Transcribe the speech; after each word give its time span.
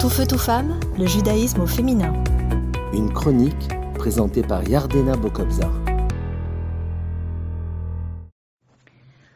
Tout 0.00 0.10
feu, 0.10 0.26
tout 0.28 0.38
femme, 0.38 0.78
le 0.96 1.06
judaïsme 1.06 1.62
au 1.62 1.66
féminin. 1.66 2.12
Une 2.92 3.12
chronique 3.12 3.68
présentée 3.96 4.42
par 4.42 4.62
Yardena 4.62 5.16
Bokobzar. 5.16 5.72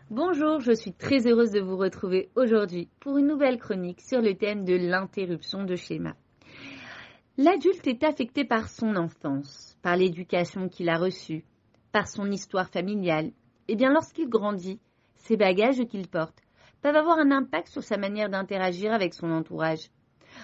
Bonjour, 0.09 0.61
je 0.61 0.71
suis 0.71 0.93
très 0.93 1.27
heureuse 1.27 1.51
de 1.51 1.59
vous 1.59 1.77
retrouver 1.77 2.31
aujourd'hui 2.37 2.89
pour 3.01 3.19
une 3.19 3.27
nouvelle 3.27 3.59
chronique 3.59 4.01
sur 4.01 4.23
le 4.23 4.37
thème 4.37 4.65
de 4.65 4.77
l'interruption 4.77 5.65
de 5.65 5.75
schéma. 5.75 6.15
L'adulte 7.39 7.89
est 7.89 8.05
affecté 8.05 8.45
par 8.45 8.69
son 8.69 8.95
enfance, 8.95 9.77
par 9.83 9.97
l'éducation 9.97 10.69
qu'il 10.69 10.91
a 10.91 10.97
reçue, 10.97 11.45
par 11.91 12.07
son 12.07 12.31
histoire 12.31 12.69
familiale. 12.69 13.33
Et 13.67 13.75
bien 13.75 13.93
lorsqu'il 13.93 14.29
grandit, 14.29 14.79
ces 15.17 15.37
bagages 15.37 15.85
qu'il 15.87 16.07
porte 16.07 16.39
peuvent 16.83 16.95
avoir 16.95 17.19
un 17.19 17.33
impact 17.33 17.67
sur 17.67 17.83
sa 17.83 17.97
manière 17.97 18.31
d'interagir 18.31 18.93
avec 18.93 19.13
son 19.13 19.33
entourage. 19.33 19.91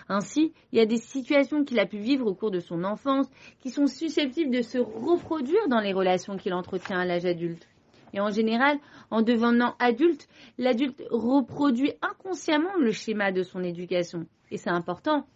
Ainsi, 0.08 0.52
il 0.72 0.78
y 0.78 0.82
a 0.82 0.86
des 0.86 0.98
situations 0.98 1.64
qu'il 1.64 1.78
a 1.80 1.86
pu 1.86 1.98
vivre 1.98 2.26
au 2.26 2.34
cours 2.34 2.50
de 2.50 2.60
son 2.60 2.84
enfance 2.84 3.26
qui 3.60 3.70
sont 3.70 3.86
susceptibles 3.86 4.54
de 4.54 4.62
se 4.62 4.78
reproduire 4.78 5.68
dans 5.68 5.80
les 5.80 5.92
relations 5.92 6.36
qu'il 6.36 6.54
entretient 6.54 6.98
à 6.98 7.04
l'âge 7.04 7.26
adulte. 7.26 7.68
Et 8.14 8.20
en 8.20 8.30
général, 8.30 8.78
en 9.10 9.22
devenant 9.22 9.74
adulte, 9.78 10.28
l'adulte 10.56 11.02
reproduit 11.10 11.92
inconsciemment 12.00 12.76
le 12.78 12.92
schéma 12.92 13.32
de 13.32 13.42
son 13.42 13.62
éducation. 13.62 14.26
Et 14.50 14.56
c'est 14.56 14.70
important. 14.70 15.26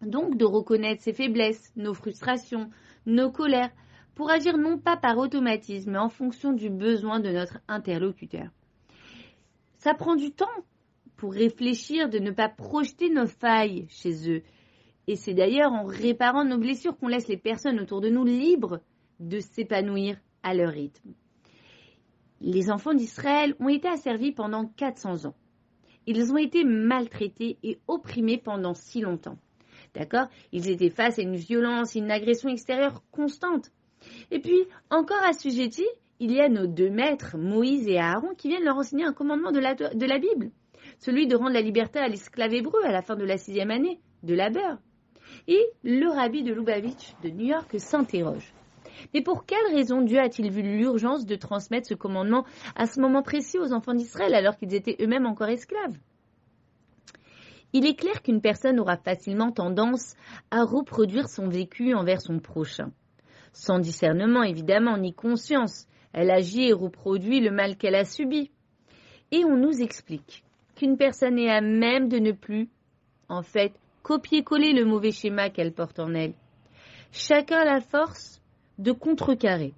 Donc 0.00 0.36
de 0.36 0.44
reconnaître 0.44 1.02
ses 1.02 1.12
faiblesses, 1.12 1.72
nos 1.76 1.94
frustrations, 1.94 2.70
nos 3.06 3.30
colères, 3.30 3.70
pour 4.14 4.30
agir 4.30 4.58
non 4.58 4.78
pas 4.78 4.96
par 4.96 5.16
automatisme, 5.18 5.92
mais 5.92 5.98
en 5.98 6.08
fonction 6.08 6.52
du 6.52 6.70
besoin 6.70 7.20
de 7.20 7.30
notre 7.30 7.58
interlocuteur. 7.68 8.48
Ça 9.78 9.94
prend 9.94 10.16
du 10.16 10.30
temps 10.32 10.46
pour 11.22 11.34
réfléchir, 11.34 12.08
de 12.08 12.18
ne 12.18 12.32
pas 12.32 12.48
projeter 12.48 13.08
nos 13.08 13.28
failles 13.28 13.86
chez 13.88 14.28
eux. 14.28 14.42
Et 15.06 15.14
c'est 15.14 15.34
d'ailleurs 15.34 15.70
en 15.70 15.84
réparant 15.84 16.44
nos 16.44 16.58
blessures 16.58 16.96
qu'on 16.96 17.06
laisse 17.06 17.28
les 17.28 17.36
personnes 17.36 17.78
autour 17.78 18.00
de 18.00 18.08
nous 18.08 18.24
libres 18.24 18.80
de 19.20 19.38
s'épanouir 19.38 20.16
à 20.42 20.52
leur 20.52 20.72
rythme. 20.72 21.12
Les 22.40 22.72
enfants 22.72 22.92
d'Israël 22.92 23.54
ont 23.60 23.68
été 23.68 23.86
asservis 23.86 24.32
pendant 24.32 24.66
400 24.66 25.26
ans. 25.26 25.36
Ils 26.08 26.32
ont 26.32 26.38
été 26.38 26.64
maltraités 26.64 27.56
et 27.62 27.78
opprimés 27.86 28.38
pendant 28.38 28.74
si 28.74 29.00
longtemps. 29.00 29.38
D'accord? 29.94 30.26
Ils 30.50 30.70
étaient 30.70 30.90
face 30.90 31.20
à 31.20 31.22
une 31.22 31.36
violence, 31.36 31.94
une 31.94 32.10
agression 32.10 32.48
extérieure 32.48 33.00
constante. 33.12 33.70
Et 34.32 34.40
puis, 34.40 34.58
encore 34.90 35.22
assujettis 35.22 35.86
il 36.18 36.32
y 36.32 36.40
a 36.40 36.48
nos 36.48 36.66
deux 36.66 36.90
maîtres, 36.90 37.36
Moïse 37.38 37.86
et 37.86 37.98
Aaron, 37.98 38.34
qui 38.36 38.48
viennent 38.48 38.64
leur 38.64 38.76
enseigner 38.76 39.04
un 39.04 39.12
commandement 39.12 39.52
de 39.52 39.60
la, 39.60 39.74
de 39.74 40.06
la 40.06 40.18
Bible, 40.18 40.50
celui 41.02 41.26
de 41.26 41.34
rendre 41.34 41.52
la 41.52 41.60
liberté 41.60 41.98
à 41.98 42.06
l'esclave 42.06 42.54
hébreu 42.54 42.78
à 42.84 42.92
la 42.92 43.02
fin 43.02 43.16
de 43.16 43.24
la 43.24 43.36
sixième 43.36 43.72
année, 43.72 43.98
de 44.22 44.34
labeur. 44.34 44.78
Et 45.48 45.60
le 45.82 46.08
rabbi 46.08 46.44
de 46.44 46.52
Lubavitch 46.52 47.14
de 47.24 47.30
New 47.30 47.46
York 47.46 47.74
s'interroge. 47.78 48.54
Mais 49.12 49.20
pour 49.20 49.44
quelle 49.44 49.74
raison 49.74 50.02
Dieu 50.02 50.20
a-t-il 50.20 50.48
vu 50.52 50.62
l'urgence 50.62 51.26
de 51.26 51.34
transmettre 51.34 51.88
ce 51.88 51.94
commandement 51.94 52.44
à 52.76 52.86
ce 52.86 53.00
moment 53.00 53.22
précis 53.22 53.58
aux 53.58 53.72
enfants 53.72 53.94
d'Israël 53.94 54.32
alors 54.34 54.56
qu'ils 54.56 54.74
étaient 54.74 54.96
eux-mêmes 55.00 55.26
encore 55.26 55.48
esclaves? 55.48 55.98
Il 57.72 57.84
est 57.84 57.98
clair 57.98 58.22
qu'une 58.22 58.40
personne 58.40 58.78
aura 58.78 58.96
facilement 58.96 59.50
tendance 59.50 60.14
à 60.52 60.62
reproduire 60.62 61.28
son 61.28 61.48
vécu 61.48 61.94
envers 61.94 62.20
son 62.20 62.38
prochain. 62.38 62.92
Sans 63.52 63.80
discernement 63.80 64.44
évidemment, 64.44 64.96
ni 64.98 65.14
conscience, 65.14 65.88
elle 66.12 66.30
agit 66.30 66.68
et 66.68 66.72
reproduit 66.72 67.40
le 67.40 67.50
mal 67.50 67.76
qu'elle 67.76 67.96
a 67.96 68.04
subi. 68.04 68.52
Et 69.32 69.44
on 69.44 69.56
nous 69.56 69.80
explique 69.80 70.44
personne 70.96 71.38
est 71.38 71.50
à 71.50 71.60
même 71.60 72.08
de 72.08 72.18
ne 72.18 72.32
plus, 72.32 72.68
en 73.28 73.42
fait, 73.42 73.72
copier-coller 74.02 74.72
le 74.72 74.84
mauvais 74.84 75.12
schéma 75.12 75.50
qu'elle 75.50 75.72
porte 75.72 75.98
en 75.98 76.14
elle. 76.14 76.34
Chacun 77.12 77.58
a 77.58 77.64
la 77.64 77.80
force 77.80 78.42
de 78.78 78.92
contrecarrer, 78.92 79.74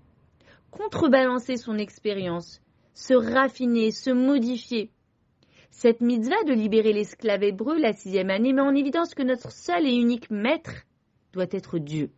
contrebalancer 0.70 1.56
son 1.56 1.78
expérience, 1.78 2.60
se 2.94 3.14
raffiner, 3.14 3.90
se 3.90 4.10
modifier. 4.10 4.90
Cette 5.70 6.00
mitzvah 6.00 6.42
de 6.46 6.52
libérer 6.52 6.92
l'esclave 6.92 7.42
hébreu 7.42 7.78
la 7.78 7.92
sixième 7.92 8.30
année 8.30 8.52
met 8.52 8.62
en 8.62 8.74
évidence 8.74 9.14
que 9.14 9.22
notre 9.22 9.50
seul 9.50 9.86
et 9.86 9.94
unique 9.94 10.30
maître 10.30 10.84
doit 11.32 11.46
être 11.50 11.78
Dieu. 11.78 12.10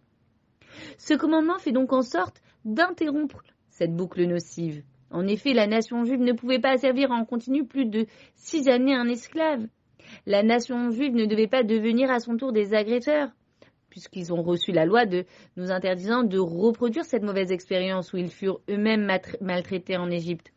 Ce 0.98 1.14
commandement 1.14 1.58
fait 1.58 1.72
donc 1.72 1.92
en 1.92 2.02
sorte 2.02 2.42
d'interrompre 2.64 3.42
cette 3.70 3.94
boucle 3.94 4.26
nocive. 4.26 4.82
En 5.10 5.26
effet, 5.26 5.52
la 5.52 5.66
nation 5.66 6.04
juive 6.04 6.20
ne 6.20 6.32
pouvait 6.32 6.58
pas 6.58 6.76
servir 6.78 7.10
en 7.10 7.24
continu 7.24 7.64
plus 7.64 7.86
de 7.86 8.06
six 8.34 8.68
années 8.68 8.94
un 8.94 9.08
esclave. 9.08 9.66
La 10.26 10.42
nation 10.42 10.90
juive 10.90 11.14
ne 11.14 11.26
devait 11.26 11.46
pas 11.46 11.62
devenir 11.62 12.10
à 12.10 12.20
son 12.20 12.36
tour 12.36 12.52
des 12.52 12.74
agresseurs, 12.74 13.28
puisqu'ils 13.90 14.32
ont 14.32 14.42
reçu 14.42 14.72
la 14.72 14.84
loi 14.84 15.06
de 15.06 15.24
nous 15.56 15.70
interdisant 15.70 16.22
de 16.22 16.38
reproduire 16.38 17.04
cette 17.04 17.22
mauvaise 17.22 17.52
expérience 17.52 18.12
où 18.12 18.16
ils 18.16 18.30
furent 18.30 18.60
eux-mêmes 18.68 19.10
maltraités 19.40 19.96
en 19.96 20.10
Égypte. 20.10 20.52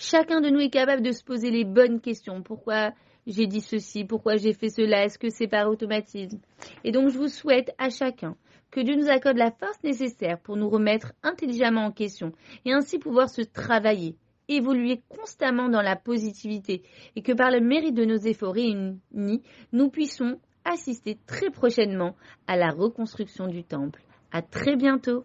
Chacun 0.00 0.40
de 0.40 0.48
nous 0.48 0.60
est 0.60 0.70
capable 0.70 1.02
de 1.02 1.10
se 1.10 1.24
poser 1.24 1.50
les 1.50 1.64
bonnes 1.64 2.00
questions. 2.00 2.40
Pourquoi 2.40 2.92
j'ai 3.26 3.48
dit 3.48 3.60
ceci? 3.60 4.04
Pourquoi 4.04 4.36
j'ai 4.36 4.52
fait 4.52 4.70
cela? 4.70 5.04
Est-ce 5.04 5.18
que 5.18 5.28
c'est 5.28 5.48
par 5.48 5.68
automatisme? 5.68 6.38
Et 6.84 6.92
donc 6.92 7.08
je 7.08 7.18
vous 7.18 7.26
souhaite 7.26 7.74
à 7.78 7.90
chacun 7.90 8.36
que 8.70 8.78
Dieu 8.80 8.94
nous 8.94 9.08
accorde 9.08 9.38
la 9.38 9.50
force 9.50 9.82
nécessaire 9.82 10.38
pour 10.38 10.56
nous 10.56 10.68
remettre 10.68 11.14
intelligemment 11.24 11.86
en 11.86 11.90
question 11.90 12.32
et 12.64 12.72
ainsi 12.72 13.00
pouvoir 13.00 13.28
se 13.28 13.42
travailler, 13.42 14.14
évoluer 14.46 15.02
constamment 15.08 15.68
dans 15.68 15.82
la 15.82 15.96
positivité 15.96 16.84
et 17.16 17.22
que 17.22 17.32
par 17.32 17.50
le 17.50 17.58
mérite 17.60 17.96
de 17.96 18.04
nos 18.04 18.18
efforts 18.18 18.54
réunis, 18.54 19.42
nous 19.72 19.90
puissions 19.90 20.40
assister 20.64 21.18
très 21.26 21.50
prochainement 21.50 22.14
à 22.46 22.56
la 22.56 22.70
reconstruction 22.70 23.48
du 23.48 23.64
temple. 23.64 24.00
À 24.30 24.42
très 24.42 24.76
bientôt. 24.76 25.24